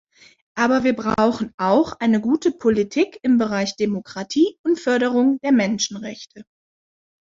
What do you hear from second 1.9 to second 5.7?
eine gute Politik im Bereich Demokratie und Förderung der